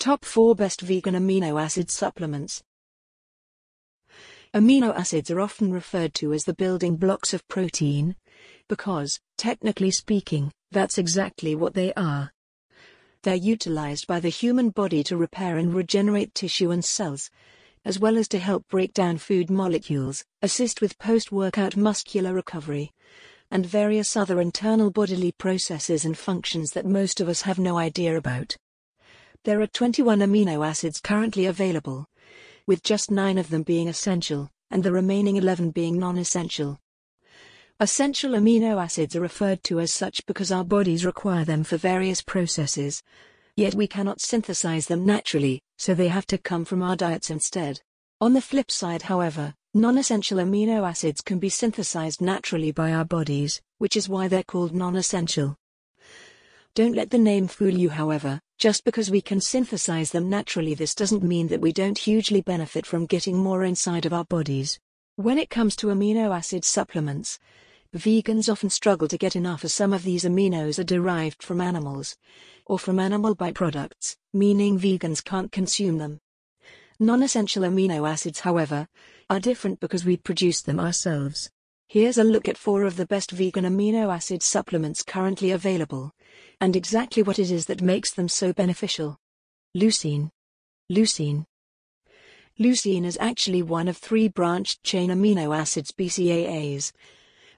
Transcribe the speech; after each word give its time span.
Top 0.00 0.24
4 0.24 0.54
Best 0.54 0.80
Vegan 0.80 1.14
Amino 1.14 1.60
Acid 1.60 1.90
Supplements 1.90 2.62
Amino 4.54 4.96
acids 4.96 5.30
are 5.30 5.42
often 5.42 5.74
referred 5.74 6.14
to 6.14 6.32
as 6.32 6.44
the 6.44 6.54
building 6.54 6.96
blocks 6.96 7.34
of 7.34 7.46
protein, 7.48 8.16
because, 8.66 9.20
technically 9.36 9.90
speaking, 9.90 10.52
that's 10.70 10.96
exactly 10.96 11.54
what 11.54 11.74
they 11.74 11.92
are. 11.98 12.32
They're 13.24 13.34
utilized 13.34 14.06
by 14.06 14.20
the 14.20 14.30
human 14.30 14.70
body 14.70 15.04
to 15.04 15.18
repair 15.18 15.58
and 15.58 15.74
regenerate 15.74 16.34
tissue 16.34 16.70
and 16.70 16.82
cells, 16.82 17.28
as 17.84 17.98
well 17.98 18.16
as 18.16 18.26
to 18.28 18.38
help 18.38 18.66
break 18.68 18.94
down 18.94 19.18
food 19.18 19.50
molecules, 19.50 20.24
assist 20.40 20.80
with 20.80 20.98
post 20.98 21.30
workout 21.30 21.76
muscular 21.76 22.32
recovery, 22.32 22.90
and 23.50 23.66
various 23.66 24.16
other 24.16 24.40
internal 24.40 24.90
bodily 24.90 25.32
processes 25.32 26.06
and 26.06 26.16
functions 26.16 26.70
that 26.70 26.86
most 26.86 27.20
of 27.20 27.28
us 27.28 27.42
have 27.42 27.58
no 27.58 27.76
idea 27.76 28.16
about. 28.16 28.56
There 29.44 29.62
are 29.62 29.66
21 29.66 30.18
amino 30.18 30.66
acids 30.66 31.00
currently 31.00 31.46
available, 31.46 32.06
with 32.66 32.82
just 32.82 33.10
9 33.10 33.38
of 33.38 33.48
them 33.48 33.62
being 33.62 33.88
essential, 33.88 34.50
and 34.70 34.82
the 34.82 34.92
remaining 34.92 35.36
11 35.36 35.70
being 35.70 35.98
non 35.98 36.18
essential. 36.18 36.78
Essential 37.80 38.32
amino 38.32 38.76
acids 38.78 39.16
are 39.16 39.22
referred 39.22 39.64
to 39.64 39.80
as 39.80 39.94
such 39.94 40.26
because 40.26 40.52
our 40.52 40.62
bodies 40.62 41.06
require 41.06 41.46
them 41.46 41.64
for 41.64 41.78
various 41.78 42.20
processes. 42.20 43.02
Yet 43.56 43.74
we 43.74 43.86
cannot 43.86 44.20
synthesize 44.20 44.88
them 44.88 45.06
naturally, 45.06 45.62
so 45.78 45.94
they 45.94 46.08
have 46.08 46.26
to 46.26 46.36
come 46.36 46.66
from 46.66 46.82
our 46.82 46.94
diets 46.94 47.30
instead. 47.30 47.80
On 48.20 48.34
the 48.34 48.42
flip 48.42 48.70
side, 48.70 49.00
however, 49.00 49.54
non 49.72 49.96
essential 49.96 50.36
amino 50.36 50.86
acids 50.86 51.22
can 51.22 51.38
be 51.38 51.48
synthesized 51.48 52.20
naturally 52.20 52.72
by 52.72 52.92
our 52.92 53.06
bodies, 53.06 53.62
which 53.78 53.96
is 53.96 54.06
why 54.06 54.28
they're 54.28 54.42
called 54.42 54.74
non 54.74 54.96
essential. 54.96 55.56
Don't 56.74 56.94
let 56.94 57.08
the 57.08 57.16
name 57.16 57.48
fool 57.48 57.70
you, 57.70 57.88
however, 57.88 58.42
just 58.60 58.84
because 58.84 59.10
we 59.10 59.22
can 59.22 59.40
synthesize 59.40 60.10
them 60.10 60.28
naturally, 60.28 60.74
this 60.74 60.94
doesn't 60.94 61.22
mean 61.22 61.48
that 61.48 61.62
we 61.62 61.72
don't 61.72 61.96
hugely 61.96 62.42
benefit 62.42 62.84
from 62.84 63.06
getting 63.06 63.38
more 63.38 63.64
inside 63.64 64.04
of 64.04 64.12
our 64.12 64.26
bodies. 64.26 64.78
When 65.16 65.38
it 65.38 65.48
comes 65.48 65.74
to 65.76 65.86
amino 65.86 66.36
acid 66.36 66.62
supplements, 66.66 67.38
vegans 67.96 68.52
often 68.52 68.68
struggle 68.68 69.08
to 69.08 69.16
get 69.16 69.34
enough 69.34 69.64
as 69.64 69.72
some 69.72 69.94
of 69.94 70.02
these 70.02 70.24
aminos 70.24 70.78
are 70.78 70.84
derived 70.84 71.42
from 71.42 71.62
animals 71.62 72.18
or 72.66 72.78
from 72.78 73.00
animal 73.00 73.34
byproducts, 73.34 74.16
meaning 74.34 74.78
vegans 74.78 75.24
can't 75.24 75.50
consume 75.50 75.96
them. 75.96 76.20
Non 76.98 77.22
essential 77.22 77.62
amino 77.62 78.06
acids, 78.06 78.40
however, 78.40 78.88
are 79.30 79.40
different 79.40 79.80
because 79.80 80.04
we 80.04 80.18
produce 80.18 80.60
them 80.60 80.78
ourselves. 80.78 81.50
Here's 81.88 82.18
a 82.18 82.24
look 82.24 82.46
at 82.46 82.58
four 82.58 82.84
of 82.84 82.96
the 82.96 83.06
best 83.06 83.32
vegan 83.32 83.64
amino 83.64 84.14
acid 84.14 84.42
supplements 84.42 85.02
currently 85.02 85.50
available, 85.50 86.12
and 86.60 86.76
exactly 86.76 87.22
what 87.22 87.38
it 87.38 87.50
is 87.50 87.66
that 87.66 87.82
makes 87.82 88.10
them 88.10 88.28
so 88.28 88.52
beneficial. 88.52 89.16
Leucine. 89.76 90.30
Leucine. 90.90 91.46
Leucine 92.58 93.04
is 93.04 93.16
actually 93.20 93.62
one 93.62 93.88
of 93.88 93.96
three 93.96 94.28
branched 94.28 94.82
chain 94.82 95.10
amino 95.10 95.56
acids 95.56 95.92
BCAAs 95.92 96.92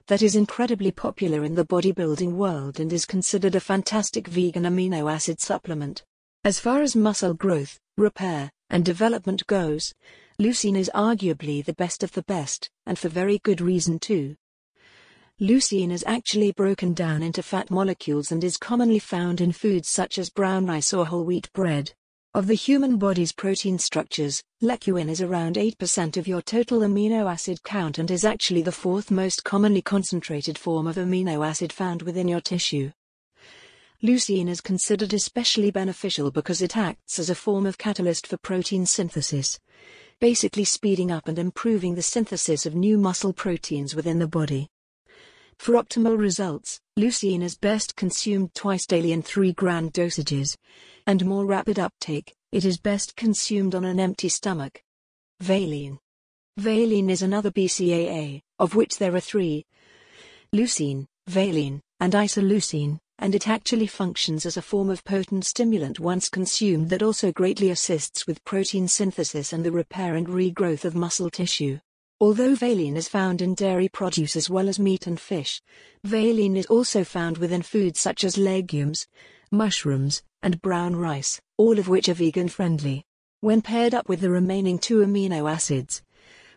that 0.07 0.21
is 0.21 0.35
incredibly 0.35 0.91
popular 0.91 1.43
in 1.43 1.55
the 1.55 1.65
bodybuilding 1.65 2.33
world 2.33 2.79
and 2.79 2.91
is 2.91 3.05
considered 3.05 3.55
a 3.55 3.59
fantastic 3.59 4.27
vegan 4.27 4.63
amino 4.63 5.11
acid 5.11 5.39
supplement. 5.39 6.03
As 6.43 6.59
far 6.59 6.81
as 6.81 6.95
muscle 6.95 7.33
growth, 7.33 7.79
repair, 7.97 8.51
and 8.69 8.83
development 8.83 9.47
goes, 9.47 9.93
Leucine 10.39 10.77
is 10.77 10.91
arguably 10.93 11.63
the 11.63 11.73
best 11.73 12.03
of 12.03 12.11
the 12.11 12.23
best, 12.23 12.69
and 12.85 12.99
for 12.99 13.07
very 13.07 13.39
good 13.39 13.61
reason 13.61 13.97
too. 13.97 14.35
Leucine 15.41 15.91
is 15.91 16.03
actually 16.05 16.51
broken 16.51 16.93
down 16.93 17.23
into 17.23 17.41
fat 17.41 17.71
molecules 17.71 18.31
and 18.31 18.43
is 18.43 18.55
commonly 18.55 18.99
found 18.99 19.41
in 19.41 19.51
foods 19.51 19.89
such 19.89 20.19
as 20.19 20.29
brown 20.29 20.67
rice 20.67 20.93
or 20.93 21.07
whole 21.07 21.23
wheat 21.23 21.51
bread. 21.53 21.91
Of 22.35 22.45
the 22.45 22.53
human 22.53 22.97
body's 22.97 23.31
protein 23.31 23.79
structures, 23.79 24.43
leucine 24.61 25.09
is 25.09 25.23
around 25.23 25.55
8% 25.55 26.17
of 26.17 26.27
your 26.27 26.43
total 26.43 26.81
amino 26.81 27.31
acid 27.31 27.63
count 27.63 27.97
and 27.97 28.11
is 28.11 28.23
actually 28.23 28.61
the 28.61 28.71
fourth 28.71 29.09
most 29.09 29.43
commonly 29.43 29.81
concentrated 29.81 30.55
form 30.55 30.85
of 30.85 30.97
amino 30.97 31.43
acid 31.43 31.73
found 31.73 32.03
within 32.03 32.27
your 32.27 32.41
tissue. 32.41 32.91
Leucine 34.03 34.49
is 34.49 34.61
considered 34.61 35.13
especially 35.13 35.71
beneficial 35.71 36.29
because 36.29 36.61
it 36.61 36.77
acts 36.77 37.17
as 37.17 37.31
a 37.31 37.35
form 37.35 37.65
of 37.65 37.79
catalyst 37.79 38.27
for 38.27 38.37
protein 38.37 38.85
synthesis, 38.85 39.59
basically 40.19 40.63
speeding 40.63 41.09
up 41.09 41.27
and 41.27 41.39
improving 41.39 41.95
the 41.95 42.03
synthesis 42.03 42.67
of 42.67 42.75
new 42.75 42.99
muscle 42.99 43.33
proteins 43.33 43.95
within 43.95 44.19
the 44.19 44.27
body. 44.27 44.69
For 45.63 45.75
optimal 45.75 46.17
results, 46.17 46.81
leucine 46.99 47.41
is 47.41 47.55
best 47.55 47.95
consumed 47.95 48.53
twice 48.53 48.85
daily 48.85 49.13
in 49.13 49.21
3 49.21 49.53
gram 49.53 49.91
dosages, 49.91 50.57
and 51.07 51.25
more 51.25 51.45
rapid 51.45 51.79
uptake, 51.79 52.35
it 52.51 52.65
is 52.65 52.77
best 52.77 53.15
consumed 53.15 53.73
on 53.73 53.85
an 53.85 53.97
empty 53.97 54.27
stomach. 54.27 54.83
Valine. 55.39 55.99
Valine 56.57 57.09
is 57.09 57.21
another 57.21 57.49
BCAA, 57.49 58.41
of 58.59 58.75
which 58.75 58.97
there 58.97 59.15
are 59.15 59.21
three 59.21 59.65
leucine, 60.53 61.05
valine, 61.27 61.79
and 62.01 62.11
isoleucine 62.11 62.99
and 63.19 63.33
it 63.33 63.47
actually 63.47 63.87
functions 63.87 64.45
as 64.45 64.57
a 64.57 64.61
form 64.61 64.89
of 64.89 65.05
potent 65.05 65.45
stimulant 65.45 65.97
once 65.97 66.27
consumed 66.27 66.89
that 66.89 67.01
also 67.01 67.31
greatly 67.31 67.69
assists 67.69 68.27
with 68.27 68.43
protein 68.43 68.85
synthesis 68.89 69.53
and 69.53 69.63
the 69.63 69.71
repair 69.71 70.15
and 70.15 70.27
regrowth 70.27 70.83
of 70.83 70.93
muscle 70.93 71.29
tissue. 71.29 71.79
Although 72.19 72.55
valine 72.55 72.95
is 72.95 73.07
found 73.07 73.41
in 73.41 73.53
dairy 73.53 73.89
produce 73.89 74.35
as 74.35 74.49
well 74.49 74.69
as 74.69 74.79
meat 74.79 75.07
and 75.07 75.19
fish, 75.19 75.61
valine 76.03 76.55
is 76.55 76.65
also 76.67 77.03
found 77.03 77.37
within 77.37 77.61
foods 77.61 77.99
such 77.99 78.23
as 78.23 78.37
legumes, 78.37 79.07
mushrooms, 79.51 80.23
and 80.41 80.61
brown 80.61 80.95
rice, 80.95 81.41
all 81.57 81.79
of 81.79 81.87
which 81.87 82.09
are 82.09 82.13
vegan 82.13 82.49
friendly. 82.49 83.03
When 83.41 83.61
paired 83.61 83.93
up 83.93 84.07
with 84.07 84.21
the 84.21 84.29
remaining 84.29 84.79
two 84.79 84.99
amino 84.99 85.51
acids, 85.51 86.01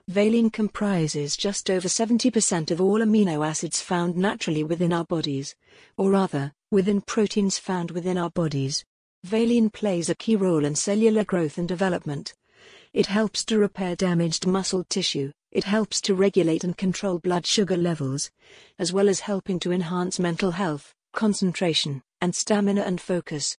Valine 0.08 0.50
comprises 0.50 1.36
just 1.36 1.68
over 1.68 1.88
70% 1.88 2.70
of 2.70 2.80
all 2.80 3.00
amino 3.00 3.44
acids 3.44 3.80
found 3.80 4.16
naturally 4.16 4.62
within 4.62 4.92
our 4.92 5.04
bodies, 5.04 5.56
or 5.96 6.12
rather, 6.12 6.52
within 6.70 7.00
proteins 7.00 7.58
found 7.58 7.90
within 7.90 8.16
our 8.16 8.30
bodies. 8.30 8.84
Valine 9.24 9.68
plays 9.68 10.08
a 10.08 10.14
key 10.14 10.36
role 10.36 10.64
in 10.64 10.76
cellular 10.76 11.24
growth 11.24 11.58
and 11.58 11.66
development. 11.66 12.34
It 12.92 13.06
helps 13.06 13.44
to 13.46 13.58
repair 13.58 13.96
damaged 13.96 14.46
muscle 14.46 14.84
tissue, 14.84 15.32
it 15.56 15.64
helps 15.64 16.02
to 16.02 16.14
regulate 16.14 16.64
and 16.64 16.76
control 16.76 17.18
blood 17.18 17.46
sugar 17.46 17.78
levels, 17.78 18.30
as 18.78 18.92
well 18.92 19.08
as 19.08 19.20
helping 19.20 19.58
to 19.58 19.72
enhance 19.72 20.18
mental 20.18 20.50
health, 20.50 20.92
concentration, 21.14 22.02
and 22.20 22.34
stamina 22.34 22.82
and 22.82 23.00
focus. 23.00 23.56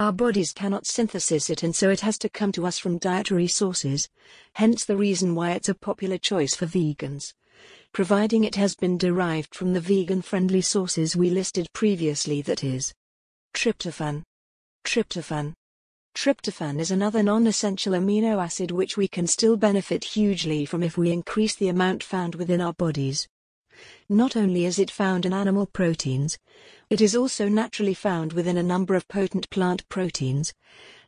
Our 0.00 0.10
bodies 0.10 0.52
cannot 0.52 0.84
synthesize 0.84 1.48
it 1.48 1.62
and 1.62 1.76
so 1.76 1.90
it 1.90 2.00
has 2.00 2.18
to 2.18 2.28
come 2.28 2.50
to 2.50 2.66
us 2.66 2.80
from 2.80 2.98
dietary 2.98 3.46
sources, 3.46 4.08
hence 4.54 4.84
the 4.84 4.96
reason 4.96 5.36
why 5.36 5.52
it's 5.52 5.68
a 5.68 5.76
popular 5.76 6.18
choice 6.18 6.56
for 6.56 6.66
vegans. 6.66 7.32
Providing 7.92 8.42
it 8.42 8.56
has 8.56 8.74
been 8.74 8.98
derived 8.98 9.54
from 9.54 9.74
the 9.74 9.80
vegan 9.80 10.22
friendly 10.22 10.60
sources 10.60 11.14
we 11.14 11.30
listed 11.30 11.68
previously, 11.72 12.42
that 12.42 12.64
is, 12.64 12.92
tryptophan. 13.54 14.24
Tryptophan. 14.84 15.54
Tryptophan 16.16 16.80
is 16.80 16.90
another 16.90 17.22
non 17.22 17.46
essential 17.46 17.92
amino 17.92 18.42
acid 18.42 18.70
which 18.70 18.96
we 18.96 19.06
can 19.06 19.26
still 19.26 19.54
benefit 19.54 20.02
hugely 20.02 20.64
from 20.64 20.82
if 20.82 20.96
we 20.96 21.12
increase 21.12 21.54
the 21.54 21.68
amount 21.68 22.02
found 22.02 22.34
within 22.36 22.62
our 22.62 22.72
bodies. 22.72 23.28
Not 24.08 24.34
only 24.34 24.64
is 24.64 24.78
it 24.78 24.90
found 24.90 25.26
in 25.26 25.34
animal 25.34 25.66
proteins, 25.66 26.38
it 26.88 27.02
is 27.02 27.14
also 27.14 27.50
naturally 27.50 27.92
found 27.92 28.32
within 28.32 28.56
a 28.56 28.62
number 28.62 28.94
of 28.94 29.06
potent 29.08 29.50
plant 29.50 29.86
proteins, 29.90 30.54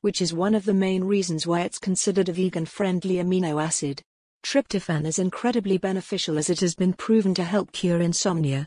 which 0.03 0.21
is 0.21 0.35
one 0.35 0.55
of 0.55 0.67
the 0.67 0.75
main 0.75 1.03
reasons 1.03 1.47
why 1.47 1.63
it's 1.63 1.79
considered 1.79 2.29
a 2.29 2.33
vegan-friendly 2.35 3.15
amino 3.15 3.61
acid. 3.65 4.03
Tryptophan 4.45 5.07
is 5.07 5.19
incredibly 5.19 5.79
beneficial 5.79 6.37
as 6.37 6.51
it 6.51 6.61
has 6.61 6.75
been 6.75 6.93
proven 6.93 7.35
to 7.35 7.45
help 7.45 7.73
cure 7.73 8.03
insomnia, 8.03 8.67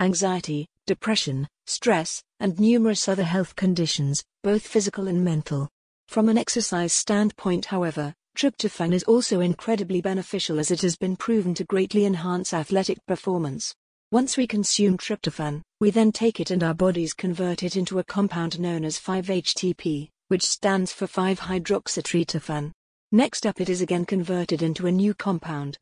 anxiety, 0.00 0.68
depression, 0.86 1.48
stress, 1.66 2.22
and 2.40 2.60
numerous 2.60 3.08
other 3.08 3.24
health 3.24 3.56
conditions, 3.56 4.22
both 4.44 4.66
physical 4.66 5.08
and 5.08 5.24
mental. 5.24 5.70
From 6.08 6.30
an 6.30 6.38
exercise 6.38 6.94
standpoint, 6.94 7.66
however, 7.66 8.14
Tryptophan 8.34 8.94
is 8.94 9.02
also 9.02 9.40
incredibly 9.40 10.00
beneficial 10.00 10.58
as 10.58 10.70
it 10.70 10.80
has 10.80 10.96
been 10.96 11.16
proven 11.16 11.52
to 11.54 11.64
greatly 11.64 12.06
enhance 12.06 12.54
athletic 12.54 13.04
performance. 13.06 13.74
Once 14.10 14.38
we 14.38 14.46
consume 14.46 14.96
tryptophan, 14.96 15.60
we 15.80 15.90
then 15.90 16.10
take 16.10 16.40
it 16.40 16.50
and 16.50 16.62
our 16.62 16.72
bodies 16.72 17.12
convert 17.12 17.62
it 17.62 17.76
into 17.76 17.98
a 17.98 18.04
compound 18.04 18.58
known 18.58 18.86
as 18.86 18.98
5-HTP, 18.98 20.08
which 20.28 20.46
stands 20.46 20.94
for 20.94 21.06
5-hydroxytryptophan. 21.06 22.72
Next 23.12 23.44
up 23.44 23.60
it 23.60 23.68
is 23.68 23.82
again 23.82 24.06
converted 24.06 24.62
into 24.62 24.86
a 24.86 24.92
new 24.92 25.12
compound, 25.12 25.76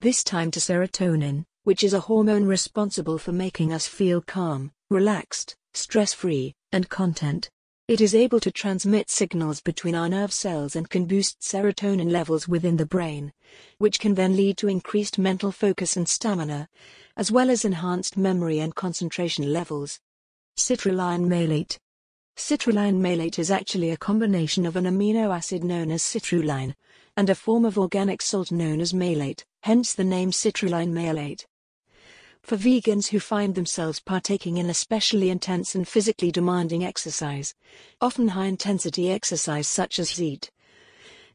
this 0.00 0.24
time 0.24 0.50
to 0.52 0.60
serotonin, 0.60 1.44
which 1.64 1.84
is 1.84 1.92
a 1.92 2.00
hormone 2.00 2.46
responsible 2.46 3.18
for 3.18 3.32
making 3.32 3.74
us 3.74 3.86
feel 3.86 4.22
calm, 4.22 4.72
relaxed, 4.88 5.54
stress-free, 5.74 6.54
and 6.72 6.88
content. 6.88 7.50
It 7.88 8.00
is 8.00 8.16
able 8.16 8.40
to 8.40 8.50
transmit 8.50 9.08
signals 9.08 9.60
between 9.60 9.94
our 9.94 10.08
nerve 10.08 10.32
cells 10.32 10.74
and 10.74 10.90
can 10.90 11.04
boost 11.04 11.38
serotonin 11.38 12.10
levels 12.10 12.48
within 12.48 12.78
the 12.78 12.84
brain, 12.84 13.32
which 13.78 14.00
can 14.00 14.16
then 14.16 14.34
lead 14.34 14.56
to 14.56 14.68
increased 14.68 15.20
mental 15.20 15.52
focus 15.52 15.96
and 15.96 16.08
stamina, 16.08 16.68
as 17.16 17.30
well 17.30 17.48
as 17.48 17.64
enhanced 17.64 18.16
memory 18.16 18.58
and 18.58 18.74
concentration 18.74 19.52
levels. 19.52 20.00
Citrulline 20.58 21.28
malate. 21.28 21.78
Citrulline 22.36 22.96
malate 22.96 23.38
is 23.38 23.52
actually 23.52 23.92
a 23.92 23.96
combination 23.96 24.66
of 24.66 24.74
an 24.74 24.86
amino 24.86 25.32
acid 25.32 25.62
known 25.62 25.92
as 25.92 26.02
citrulline 26.02 26.74
and 27.16 27.30
a 27.30 27.36
form 27.36 27.64
of 27.64 27.78
organic 27.78 28.20
salt 28.20 28.50
known 28.50 28.80
as 28.80 28.92
malate, 28.92 29.44
hence 29.62 29.94
the 29.94 30.02
name 30.02 30.32
citrulline 30.32 30.90
malate. 30.90 31.46
For 32.46 32.56
vegans 32.56 33.08
who 33.08 33.18
find 33.18 33.56
themselves 33.56 33.98
partaking 33.98 34.58
in 34.58 34.70
especially 34.70 35.30
intense 35.30 35.74
and 35.74 35.86
physically 35.86 36.30
demanding 36.30 36.84
exercise, 36.84 37.52
often 38.00 38.28
high 38.28 38.44
intensity 38.44 39.10
exercise 39.10 39.66
such 39.66 39.98
as 39.98 40.10
HIIT, 40.12 40.50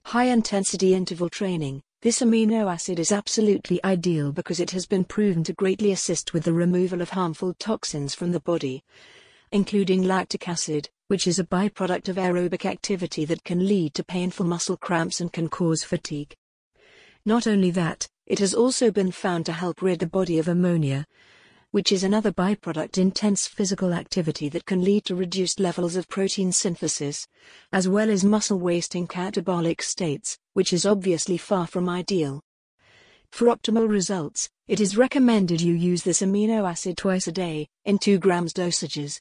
high 0.06 0.28
intensity 0.28 0.94
interval 0.94 1.28
training, 1.28 1.84
this 2.02 2.22
amino 2.22 2.72
acid 2.72 2.98
is 2.98 3.12
absolutely 3.12 3.84
ideal 3.84 4.32
because 4.32 4.62
it 4.62 4.72
has 4.72 4.86
been 4.86 5.04
proven 5.04 5.44
to 5.44 5.52
greatly 5.52 5.92
assist 5.92 6.32
with 6.32 6.46
the 6.46 6.54
removal 6.54 7.02
of 7.02 7.10
harmful 7.10 7.54
toxins 7.56 8.16
from 8.16 8.32
the 8.32 8.40
body, 8.40 8.82
including 9.52 10.04
lactic 10.04 10.48
acid, 10.48 10.88
which 11.10 11.28
is 11.28 11.40
a 11.40 11.44
byproduct 11.44 12.08
of 12.08 12.16
aerobic 12.16 12.64
activity 12.64 13.26
that 13.26 13.44
can 13.44 13.68
lead 13.68 13.94
to 13.96 14.02
painful 14.06 14.46
muscle 14.46 14.78
cramps 14.78 15.20
and 15.20 15.34
can 15.34 15.50
cause 15.50 15.84
fatigue. 15.84 16.34
Not 17.26 17.48
only 17.48 17.70
that, 17.72 18.08
it 18.32 18.40
has 18.40 18.54
also 18.54 18.90
been 18.90 19.12
found 19.12 19.46
to 19.46 19.52
help 19.52 19.82
rid 19.82 20.00
the 20.00 20.08
body 20.08 20.40
of 20.40 20.48
ammonia, 20.48 21.06
which 21.72 21.92
is 21.92 22.02
another 22.02 22.32
byproduct 22.32 22.98
intense 22.98 23.46
physical 23.46 23.94
activity 23.94 24.48
that 24.48 24.66
can 24.66 24.82
lead 24.82 25.04
to 25.04 25.14
reduced 25.14 25.60
levels 25.60 25.98
of 25.98 26.08
protein 26.08 26.50
synthesis, 26.50 27.28
as 27.74 27.90
well 27.90 28.10
as 28.10 28.24
muscle 28.24 28.58
wasting 28.58 29.06
catabolic 29.06 29.82
states, 29.82 30.38
which 30.54 30.72
is 30.72 30.86
obviously 30.86 31.36
far 31.36 31.68
from 31.68 31.90
ideal. 31.90 32.42
For 33.32 33.48
optimal 33.48 33.90
results, 33.90 34.50
it 34.66 34.80
is 34.80 34.96
recommended 34.96 35.60
you 35.60 35.74
use 35.74 36.04
this 36.04 36.22
amino 36.22 36.66
acid 36.70 36.96
twice 36.96 37.28
a 37.28 37.34
day, 37.34 37.68
in 37.84 37.98
2 37.98 38.18
grams 38.18 38.54
dosages. 38.54 39.20